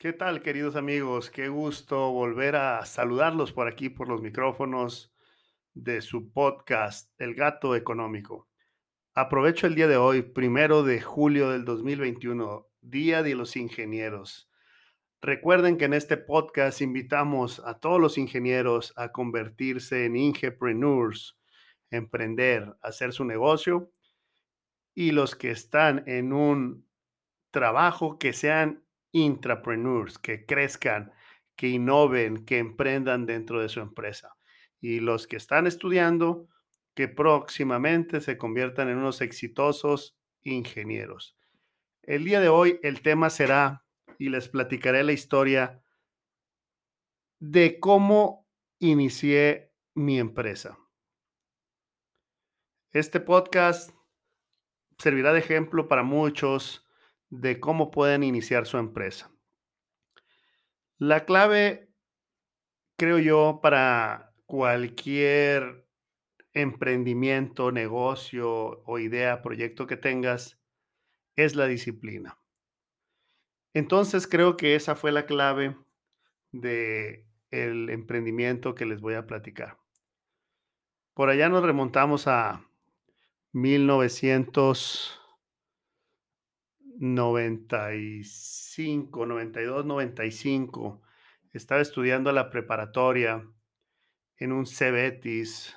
[0.00, 1.28] ¿Qué tal, queridos amigos?
[1.28, 5.12] Qué gusto volver a saludarlos por aquí, por los micrófonos
[5.74, 8.48] de su podcast, El Gato Económico.
[9.12, 14.48] Aprovecho el día de hoy, primero de julio del 2021, Día de los Ingenieros.
[15.20, 21.40] Recuerden que en este podcast invitamos a todos los ingenieros a convertirse en ingepreneurs,
[21.90, 23.90] emprender, hacer su negocio
[24.94, 26.86] y los que están en un
[27.50, 28.84] trabajo que sean
[29.22, 31.12] intrapreneurs, que crezcan,
[31.56, 34.36] que innoven, que emprendan dentro de su empresa.
[34.80, 36.48] Y los que están estudiando,
[36.94, 41.36] que próximamente se conviertan en unos exitosos ingenieros.
[42.02, 43.84] El día de hoy el tema será,
[44.18, 45.80] y les platicaré la historia
[47.38, 48.48] de cómo
[48.80, 50.78] inicié mi empresa.
[52.90, 53.94] Este podcast
[54.98, 56.87] servirá de ejemplo para muchos
[57.30, 59.30] de cómo pueden iniciar su empresa.
[60.98, 61.90] La clave,
[62.96, 65.86] creo yo, para cualquier
[66.54, 70.58] emprendimiento, negocio o idea, proyecto que tengas,
[71.36, 72.38] es la disciplina.
[73.74, 75.76] Entonces creo que esa fue la clave
[76.50, 79.78] de el emprendimiento que les voy a platicar.
[81.14, 82.64] Por allá nos remontamos a
[83.52, 85.17] 1900
[86.98, 91.00] 95, 92, 95.
[91.52, 93.48] Estaba estudiando la preparatoria
[94.36, 95.76] en un Cebetis,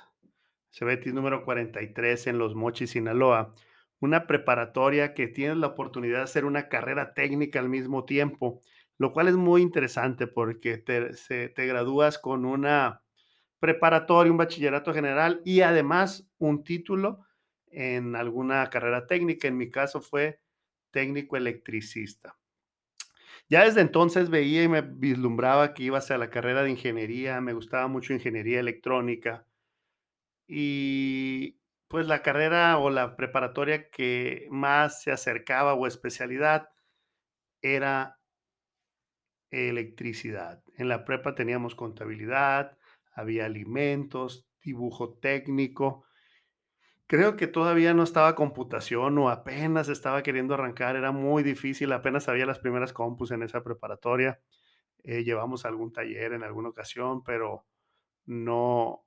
[0.70, 3.52] Cebetis número 43 en Los Mochis, Sinaloa.
[4.00, 8.60] Una preparatoria que tienes la oportunidad de hacer una carrera técnica al mismo tiempo,
[8.98, 11.10] lo cual es muy interesante porque te,
[11.48, 13.04] te gradúas con una
[13.60, 17.20] preparatoria, un bachillerato general y además un título
[17.68, 19.46] en alguna carrera técnica.
[19.46, 20.40] En mi caso fue
[20.92, 22.36] técnico electricista.
[23.48, 27.52] Ya desde entonces veía y me vislumbraba que iba hacia la carrera de ingeniería, me
[27.52, 29.46] gustaba mucho ingeniería electrónica
[30.46, 31.58] y
[31.88, 36.70] pues la carrera o la preparatoria que más se acercaba o especialidad
[37.62, 38.18] era
[39.50, 40.62] electricidad.
[40.76, 42.78] En la prepa teníamos contabilidad,
[43.14, 46.04] había alimentos, dibujo técnico
[47.06, 52.28] Creo que todavía no estaba computación o apenas estaba queriendo arrancar, era muy difícil, apenas
[52.28, 54.40] había las primeras compus en esa preparatoria.
[55.04, 57.66] Eh, llevamos algún taller en alguna ocasión, pero
[58.26, 59.06] no,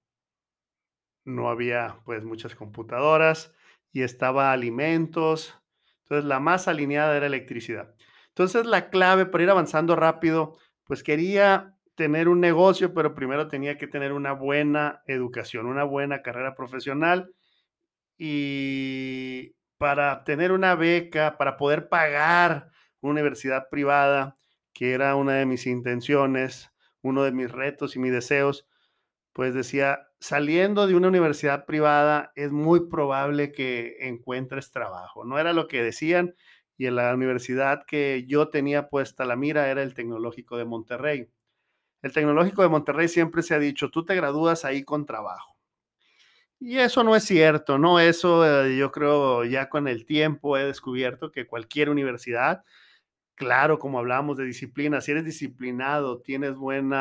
[1.23, 3.53] no había pues muchas computadoras
[3.91, 5.59] y estaba alimentos.
[6.03, 7.95] Entonces la más alineada era electricidad.
[8.29, 13.77] Entonces la clave para ir avanzando rápido, pues quería tener un negocio, pero primero tenía
[13.77, 17.34] que tener una buena educación, una buena carrera profesional
[18.17, 22.71] y para tener una beca, para poder pagar
[23.01, 24.37] una universidad privada,
[24.73, 26.71] que era una de mis intenciones,
[27.01, 28.67] uno de mis retos y mis deseos,
[29.33, 35.25] pues decía, saliendo de una universidad privada es muy probable que encuentres trabajo.
[35.25, 36.35] No era lo que decían
[36.77, 41.29] y en la universidad que yo tenía puesta la mira era el Tecnológico de Monterrey.
[42.01, 45.54] El Tecnológico de Monterrey siempre se ha dicho, tú te gradúas ahí con trabajo.
[46.59, 47.99] Y eso no es cierto, ¿no?
[47.99, 52.63] Eso eh, yo creo ya con el tiempo he descubierto que cualquier universidad,
[53.35, 56.91] claro, como hablamos de disciplina, si eres disciplinado, tienes buen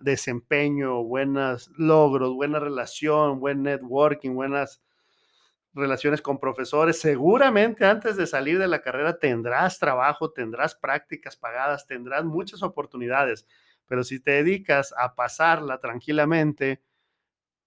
[0.00, 4.82] desempeño, buenos logros, buena relación, buen networking, buenas
[5.74, 11.86] relaciones con profesores, seguramente antes de salir de la carrera tendrás trabajo, tendrás prácticas pagadas,
[11.86, 13.46] tendrás muchas oportunidades,
[13.86, 16.80] pero si te dedicas a pasarla tranquilamente,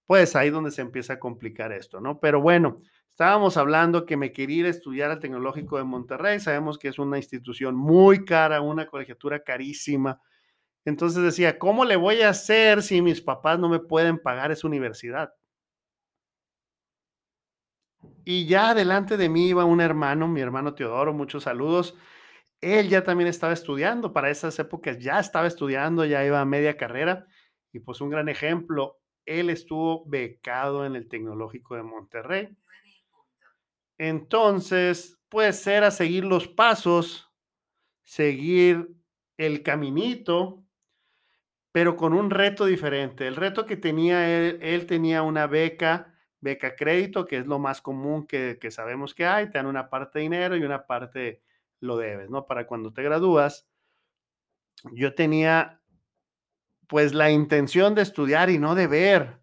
[0.08, 2.18] pues ahí donde se empieza a complicar esto, ¿no?
[2.18, 2.76] Pero bueno,
[3.10, 6.98] estábamos hablando que me quería ir a estudiar al Tecnológico de Monterrey, sabemos que es
[6.98, 10.18] una institución muy cara, una colegiatura carísima.
[10.86, 14.66] Entonces decía, ¿cómo le voy a hacer si mis papás no me pueden pagar esa
[14.66, 15.34] universidad?
[18.24, 21.96] Y ya delante de mí iba un hermano, mi hermano Teodoro, muchos saludos.
[22.62, 26.78] Él ya también estaba estudiando, para esas épocas ya estaba estudiando, ya iba a media
[26.78, 27.26] carrera.
[27.72, 28.98] Y pues un gran ejemplo,
[29.28, 32.56] él estuvo becado en el Tecnológico de Monterrey.
[33.98, 37.30] Entonces, pues era seguir los pasos,
[38.04, 38.88] seguir
[39.36, 40.64] el caminito,
[41.72, 43.26] pero con un reto diferente.
[43.26, 47.82] El reto que tenía él, él tenía una beca, beca crédito, que es lo más
[47.82, 49.50] común que, que sabemos que hay.
[49.50, 51.42] Te dan una parte de dinero y una parte
[51.80, 52.46] lo debes, ¿no?
[52.46, 53.68] Para cuando te gradúas.
[54.92, 55.77] Yo tenía
[56.88, 59.40] pues la intención de estudiar y no de ver,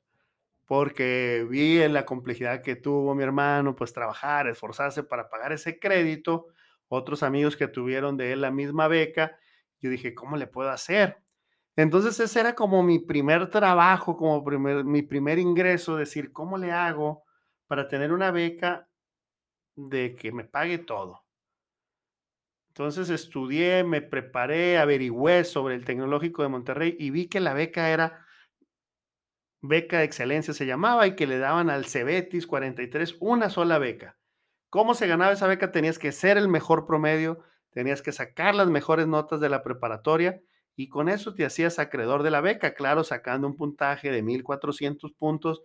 [0.66, 5.80] porque vi en la complejidad que tuvo mi hermano, pues trabajar, esforzarse para pagar ese
[5.80, 6.48] crédito,
[6.90, 9.38] otros amigos que tuvieron de él la misma beca,
[9.82, 11.20] Yo dije, ¿cómo le puedo hacer?
[11.78, 16.72] Entonces ese era como mi primer trabajo, como primer, mi primer ingreso, decir, ¿cómo le
[16.72, 17.26] hago
[17.68, 18.90] para tener una beca
[19.78, 21.25] de que me pague todo?
[22.76, 27.90] Entonces estudié, me preparé, averigüé sobre el Tecnológico de Monterrey y vi que la beca
[27.90, 28.26] era
[29.62, 34.18] beca de excelencia se llamaba y que le daban al Cebetis 43 una sola beca.
[34.70, 35.72] ¿Cómo se ganaba esa beca?
[35.72, 37.40] Tenías que ser el mejor promedio,
[37.70, 40.42] tenías que sacar las mejores notas de la preparatoria
[40.76, 45.14] y con eso te hacías acreedor de la beca, claro, sacando un puntaje de 1400
[45.14, 45.62] puntos,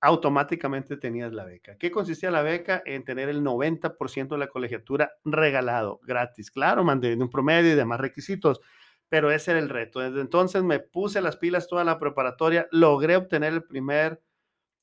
[0.00, 1.76] automáticamente tenías la beca.
[1.78, 2.82] ¿Qué consistía la beca?
[2.84, 8.00] En tener el 90% de la colegiatura regalado, gratis, claro, manteniendo un promedio y demás
[8.00, 8.60] requisitos,
[9.08, 10.00] pero ese era el reto.
[10.00, 14.22] Desde entonces me puse las pilas toda la preparatoria, logré obtener el primer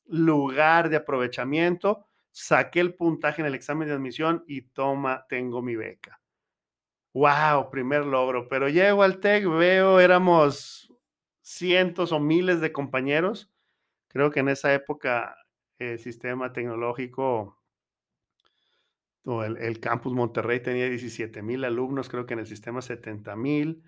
[0.05, 5.75] lugar de aprovechamiento, saqué el puntaje en el examen de admisión y toma, tengo mi
[5.75, 6.19] beca
[7.13, 8.47] wow, primer logro.
[8.49, 10.91] Pero llego al TEC, veo, éramos
[11.41, 13.51] cientos o miles de compañeros.
[14.13, 15.35] Creo que en esa época
[15.79, 17.59] el sistema tecnológico
[19.25, 23.83] o el, campus Monterrey tenía 17 mil alumnos, creo que en el sistema 70 mil.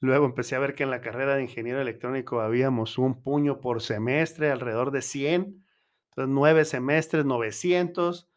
[0.00, 3.82] Luego empecé a ver que en la carrera de ingeniero electrónico habíamos un puño por
[3.82, 5.64] semestre, alrededor de 100.
[6.10, 8.30] Entonces, nueve semestres, 900,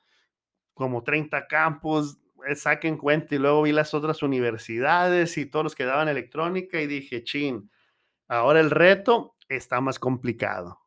[0.74, 5.76] como 30 campus, eh, saquen cuenta y luego vi las otras universidades y todos los
[5.76, 7.70] que daban electrónica y dije, chin,
[8.28, 10.80] ahora el reto está más complicado.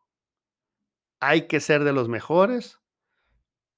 [1.22, 2.80] Hay que ser de los mejores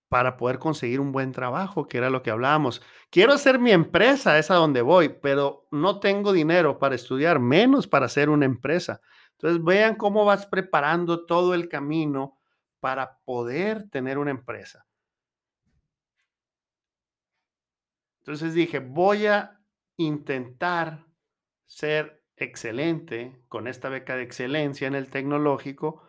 [0.08, 2.81] para poder conseguir un buen trabajo, que era lo que hablábamos.
[3.11, 7.87] Quiero hacer mi empresa, es a donde voy, pero no tengo dinero para estudiar, menos
[7.87, 9.02] para hacer una empresa.
[9.32, 12.38] Entonces, vean cómo vas preparando todo el camino
[12.81, 14.87] para poder tener una empresa.
[18.20, 19.61] Entonces dije, voy a
[19.99, 21.05] intentar
[21.67, 26.08] ser excelente con esta beca de excelencia en el tecnológico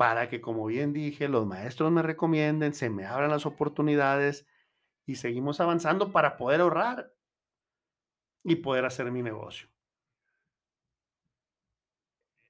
[0.00, 4.46] para que, como bien dije, los maestros me recomienden, se me abran las oportunidades
[5.04, 7.12] y seguimos avanzando para poder ahorrar
[8.42, 9.68] y poder hacer mi negocio.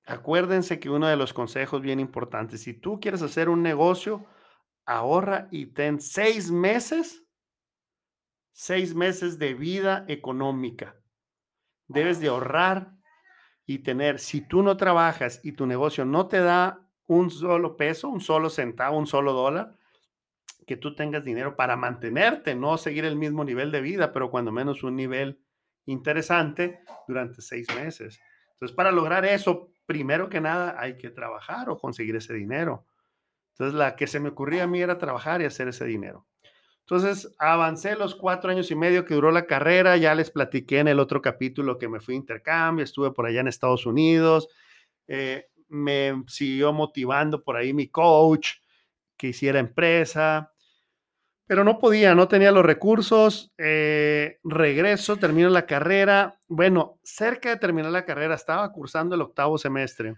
[0.04, 4.24] Acuérdense que uno de los consejos bien importantes, si tú quieres hacer un negocio,
[4.84, 7.26] ahorra y ten seis meses
[8.52, 10.94] seis meses de vida económica.
[11.88, 12.92] Debes de ahorrar
[13.66, 18.08] y tener, si tú no trabajas y tu negocio no te da un solo peso,
[18.08, 19.74] un solo centavo, un solo dólar,
[20.64, 24.52] que tú tengas dinero para mantenerte, no seguir el mismo nivel de vida, pero cuando
[24.52, 25.40] menos un nivel
[25.86, 28.20] interesante durante seis meses.
[28.52, 32.86] Entonces, para lograr eso, primero que nada, hay que trabajar o conseguir ese dinero.
[33.54, 36.28] Entonces, la que se me ocurría a mí era trabajar y hacer ese dinero.
[36.82, 40.86] Entonces, avancé los cuatro años y medio que duró la carrera, ya les platiqué en
[40.86, 44.48] el otro capítulo que me fui a intercambio, estuve por allá en Estados Unidos,
[45.08, 48.50] eh, me siguió motivando por ahí mi coach
[49.16, 50.52] que hiciera empresa,
[51.46, 57.56] pero no podía, no tenía los recursos, eh, regreso, termino la carrera, bueno, cerca de
[57.56, 60.16] terminar la carrera, estaba cursando el octavo semestre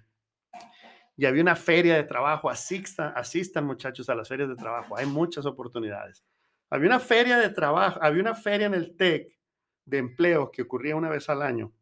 [1.17, 5.06] y había una feria de trabajo, asistan, asistan muchachos a las ferias de trabajo, hay
[5.06, 6.25] muchas oportunidades.
[6.71, 9.39] Había una feria de trabajo, había una feria en el TEC
[9.85, 11.73] de empleo que ocurría una vez al año.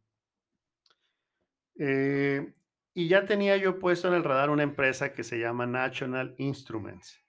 [1.77, 2.53] Eh,
[2.93, 7.21] y ya tenía yo puesto en el radar una empresa que se llama National Instruments,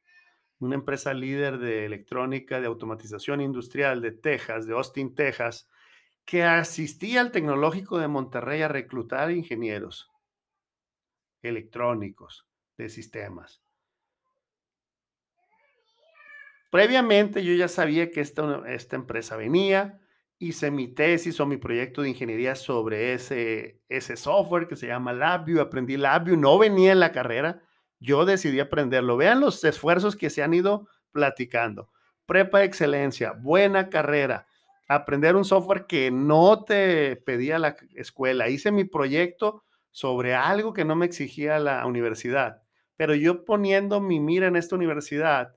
[0.58, 5.68] una empresa líder de electrónica, de automatización industrial de Texas, de Austin, Texas,
[6.24, 10.10] que asistía al tecnológico de Monterrey a reclutar ingenieros
[11.42, 13.62] electrónicos de sistemas.
[16.70, 20.00] Previamente yo ya sabía que esta, esta empresa venía,
[20.42, 25.12] hice mi tesis o mi proyecto de ingeniería sobre ese, ese software que se llama
[25.12, 27.62] LabVIEW, aprendí LabVIEW, no venía en la carrera,
[28.00, 29.16] yo decidí aprenderlo.
[29.16, 31.90] Vean los esfuerzos que se han ido platicando.
[32.26, 34.48] Prepa de excelencia, buena carrera,
[34.88, 38.48] aprender un software que no te pedía la escuela.
[38.48, 42.62] Hice mi proyecto sobre algo que no me exigía la universidad,
[42.96, 45.54] pero yo poniendo mi mira en esta universidad,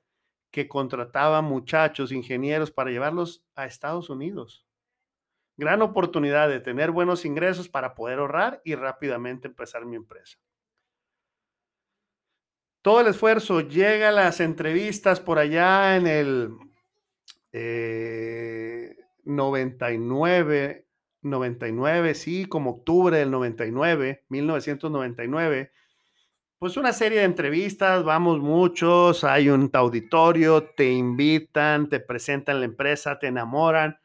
[0.51, 4.64] que contrataba muchachos, ingenieros para llevarlos a Estados Unidos.
[5.57, 10.37] Gran oportunidad de tener buenos ingresos para poder ahorrar y rápidamente empezar mi empresa.
[12.81, 16.51] Todo el esfuerzo llega a las entrevistas por allá en el
[19.23, 20.87] 99,
[21.21, 25.71] 99, sí, como octubre del 99, 1999
[26.65, 32.65] pues una serie de entrevistas, vamos muchos, hay un auditorio, te invitan, te presentan la
[32.65, 33.99] empresa, te enamoran,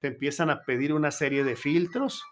[0.00, 2.24] te empiezan a pedir una serie de filtros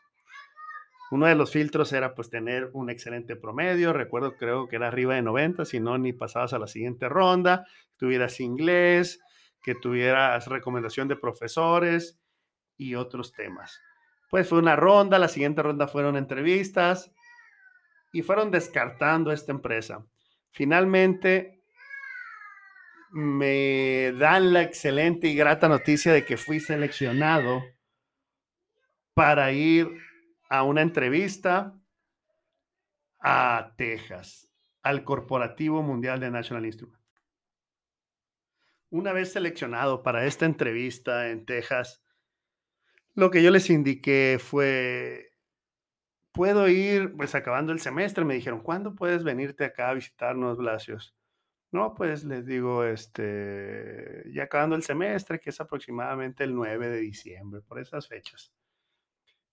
[1.10, 5.14] Uno de los filtros era pues tener un excelente promedio, recuerdo creo que era arriba
[5.14, 9.20] de 90, si no ni pasabas a la siguiente ronda, tuvieras inglés,
[9.62, 12.20] que tuvieras recomendación de profesores
[12.76, 13.80] y otros temas.
[14.30, 17.10] Pues fue una ronda, la siguiente ronda fueron entrevistas
[18.12, 20.04] y fueron descartando esta empresa.
[20.50, 21.58] Finalmente
[23.11, 27.62] me dan la excelente y grata noticia de que fui seleccionado
[29.15, 29.88] para ir
[30.49, 31.75] a una entrevista
[33.21, 34.49] a Texas,
[34.83, 36.99] al Corporativo Mundial de National Instruments.
[38.91, 42.03] Una vez seleccionado para esta entrevista en Texas,
[43.15, 45.33] lo que yo les indiqué fue,
[46.33, 51.17] puedo ir, pues acabando el semestre, me dijeron, ¿cuándo puedes venirte acá a visitarnos, Blasios?
[51.70, 56.98] No, pues les digo, este, ya acabando el semestre, que es aproximadamente el 9 de
[56.98, 58.52] diciembre, por esas fechas.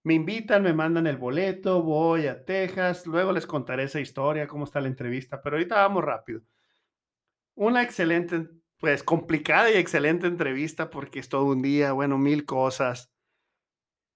[0.04, 4.64] Me invitan, me mandan el boleto, voy a Texas, luego les contaré esa historia, cómo
[4.64, 6.42] está la entrevista, pero ahorita vamos rápido.
[7.56, 8.48] Una excelente,
[8.80, 13.12] pues complicada y excelente entrevista porque es todo un día, bueno, mil cosas.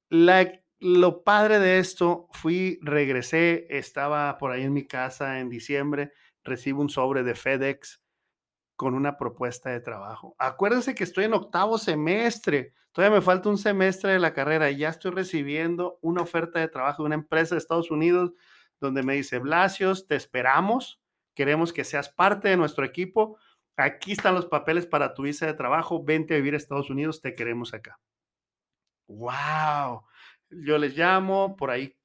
[0.10, 6.14] La, lo padre de esto, fui, regresé, estaba por ahí en mi casa en diciembre,
[6.44, 8.02] recibo un sobre de FedEx
[8.76, 10.36] con una propuesta de trabajo.
[10.40, 14.78] Acuérdense que estoy en octavo semestre, todavía me falta un semestre de la carrera y
[14.78, 18.32] ya estoy recibiendo una oferta de trabajo de una empresa de Estados Unidos
[18.80, 21.02] donde me dice, Blasios, te esperamos,
[21.34, 23.38] queremos que seas parte de nuestro equipo,
[23.76, 27.22] aquí están los papeles para tu visa de trabajo, vente a vivir a Estados Unidos,
[27.22, 28.00] te queremos acá.
[29.08, 30.06] ¡Wow!
[30.50, 31.98] Yo les llamo por ahí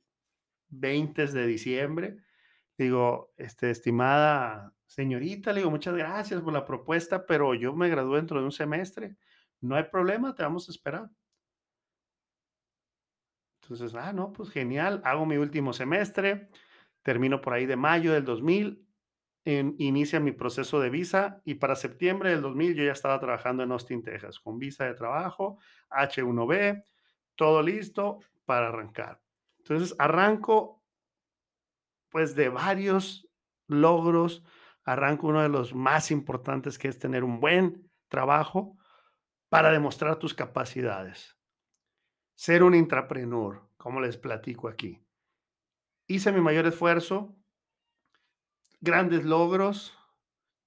[0.69, 2.17] 20 de diciembre,
[2.77, 8.17] digo, este, estimada señorita, le digo, muchas gracias por la propuesta, pero yo me gradúo
[8.17, 9.17] dentro de un semestre.
[9.61, 11.11] No hay problema, te vamos a esperar.
[13.63, 16.51] Entonces, ah, no, pues genial, hago mi último semestre,
[17.03, 18.87] termino por ahí de mayo del 2000,
[19.47, 23.63] en, inicia mi proceso de visa y para septiembre del 2000 yo ya estaba trabajando
[23.63, 25.59] en Austin, Texas, con visa de trabajo,
[25.91, 26.85] H1B,
[27.35, 29.21] todo listo para arrancar.
[29.59, 30.84] Entonces, arranco
[32.15, 33.29] pues de varios
[33.67, 34.45] logros,
[34.85, 38.79] arranco uno de los más importantes que es tener un buen trabajo
[39.49, 41.37] para demostrar tus capacidades.
[42.37, 45.05] Ser un intrapreneur, como les platico aquí.
[46.07, 47.37] Hice mi mayor esfuerzo,
[48.81, 49.99] grandes logros,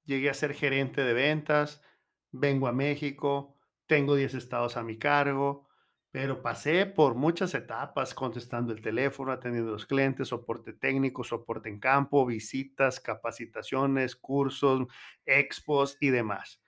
[0.03, 1.81] llegué a ser gerente de ventas,
[2.29, 5.66] vengo a México, tengo 10 estados a mi cargo,
[6.11, 11.69] pero pasé por muchas etapas contestando el teléfono, atendiendo a los clientes, soporte técnico, soporte
[11.69, 14.87] en campo, visitas, capacitaciones, cursos,
[15.25, 16.61] expos y demás.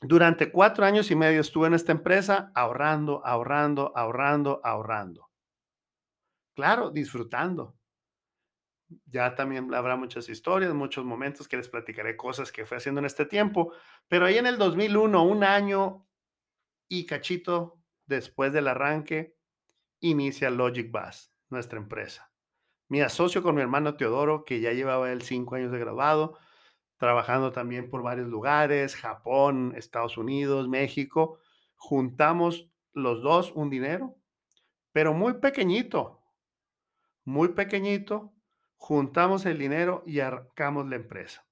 [0.00, 5.30] Durante cuatro años y medio estuve en esta empresa ahorrando, ahorrando, ahorrando, ahorrando.
[6.54, 7.76] Claro, disfrutando.
[9.06, 13.06] Ya también habrá muchas historias, muchos momentos que les platicaré cosas que fue haciendo en
[13.06, 13.72] este tiempo,
[14.06, 16.06] pero ahí en el 2001, un año
[16.88, 17.75] y cachito
[18.06, 19.36] después del arranque,
[20.00, 22.30] inicia Logic Bass, nuestra empresa.
[22.88, 26.38] Me asocio con mi hermano Teodoro, que ya llevaba él cinco años de graduado,
[26.98, 31.38] trabajando también por varios lugares, Japón, Estados Unidos, México.
[31.74, 34.16] Juntamos los dos un dinero,
[34.92, 36.22] pero muy pequeñito,
[37.24, 38.32] muy pequeñito.
[38.76, 41.46] Juntamos el dinero y arrancamos la empresa.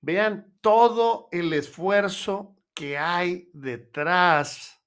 [0.00, 4.81] Vean todo el esfuerzo que hay detrás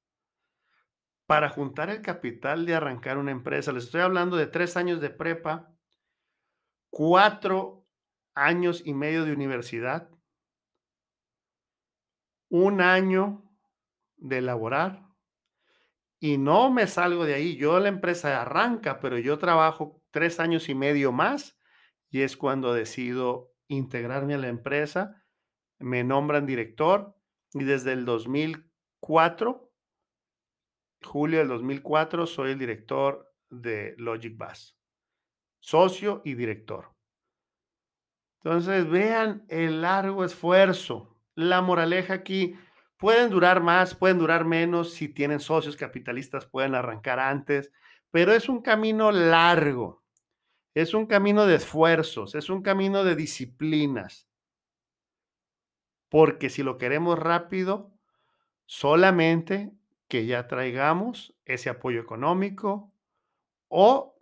[1.25, 3.71] para juntar el capital de arrancar una empresa.
[3.71, 5.73] Les estoy hablando de tres años de prepa,
[6.89, 7.87] cuatro
[8.33, 10.09] años y medio de universidad,
[12.49, 13.43] un año
[14.17, 15.05] de laborar
[16.19, 17.55] y no me salgo de ahí.
[17.55, 21.57] Yo la empresa arranca, pero yo trabajo tres años y medio más
[22.09, 25.23] y es cuando decido integrarme a la empresa.
[25.79, 27.15] Me nombran director
[27.53, 29.64] y desde el 2004
[31.05, 34.77] julio del 2004 soy el director de Logic Bass,
[35.59, 36.93] socio y director.
[38.43, 41.17] Entonces, vean el largo esfuerzo.
[41.33, 42.55] La moraleja aquí,
[42.97, 47.71] pueden durar más, pueden durar menos, si tienen socios capitalistas pueden arrancar antes,
[48.11, 50.03] pero es un camino largo,
[50.73, 54.27] es un camino de esfuerzos, es un camino de disciplinas.
[56.09, 57.91] Porque si lo queremos rápido,
[58.65, 59.71] solamente
[60.07, 62.93] que ya traigamos ese apoyo económico
[63.67, 64.15] o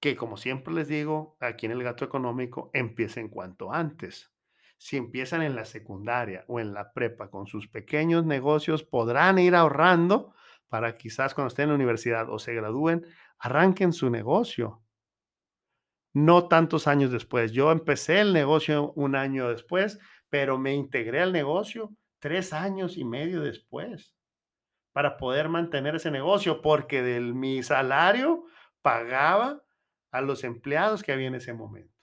[0.00, 4.32] que, como siempre les digo, aquí en el gato económico empiecen cuanto antes.
[4.76, 9.56] Si empiezan en la secundaria o en la prepa con sus pequeños negocios, podrán ir
[9.56, 10.34] ahorrando
[10.68, 13.04] para quizás cuando estén en la universidad o se gradúen,
[13.38, 14.82] arranquen su negocio.
[16.14, 17.50] No tantos años después.
[17.50, 19.98] Yo empecé el negocio un año después,
[20.28, 24.17] pero me integré al negocio tres años y medio después
[24.98, 28.46] para poder mantener ese negocio, porque de mi salario
[28.82, 29.62] pagaba
[30.10, 31.94] a los empleados que había en ese momento.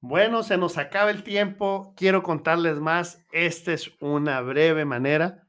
[0.00, 1.94] Bueno, se nos acaba el tiempo.
[1.96, 3.24] Quiero contarles más.
[3.32, 5.48] Esta es una breve manera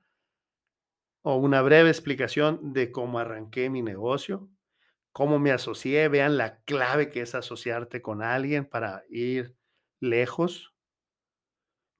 [1.24, 4.50] o una breve explicación de cómo arranqué mi negocio,
[5.12, 6.08] cómo me asocié.
[6.08, 9.58] Vean la clave que es asociarte con alguien para ir
[10.00, 10.74] lejos.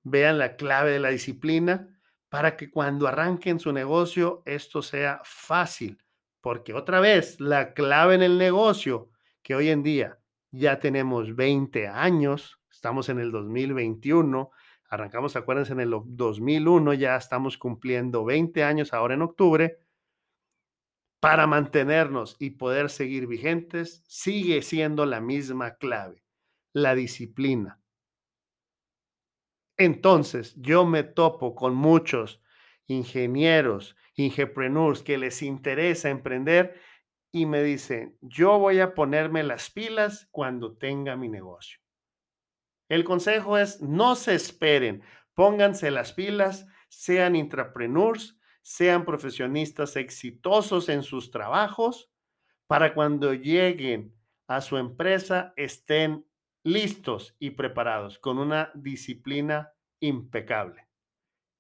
[0.04, 1.99] Vean la clave de la disciplina
[2.30, 6.02] para que cuando arranquen su negocio esto sea fácil.
[6.42, 9.10] Porque otra vez, la clave en el negocio
[9.42, 10.20] que hoy en día
[10.52, 14.52] ya tenemos 20 años, estamos en el 2021,
[14.90, 19.80] arrancamos, acuérdense, en el 2001, ya estamos cumpliendo 20 años ahora en octubre,
[21.20, 26.24] para mantenernos y poder seguir vigentes, sigue siendo la misma clave,
[26.74, 27.82] la disciplina.
[29.80, 32.42] Entonces, yo me topo con muchos
[32.86, 36.82] ingenieros, ingepreneurs que les interesa emprender
[37.32, 41.80] y me dicen, yo voy a ponerme las pilas cuando tenga mi negocio.
[42.90, 45.02] El consejo es, no se esperen,
[45.34, 52.12] pónganse las pilas, sean intrapreneurs, sean profesionistas exitosos en sus trabajos,
[52.68, 54.14] para cuando lleguen
[54.48, 56.26] a su empresa estén
[56.64, 60.88] listos y preparados con una disciplina impecable.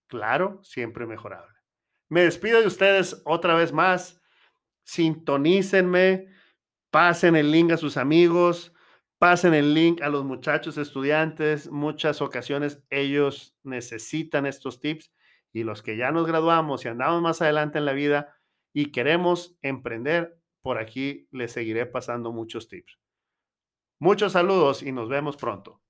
[0.08, 1.56] Claro, siempre mejorable.
[2.10, 4.20] Me despido de ustedes otra vez más
[4.84, 6.28] sintonícenme,
[6.90, 8.74] pasen el link a sus amigos,
[9.20, 11.70] pasen el link a los muchachos estudiantes.
[11.70, 15.14] Muchas ocasiones ellos necesitan estos tips
[15.54, 18.36] y los que ya nos graduamos y andamos más adelante en la vida
[18.74, 22.98] y queremos emprender, por aquí les seguiré pasando muchos tips.
[24.02, 25.82] Muchos saludos y nos vemos pronto.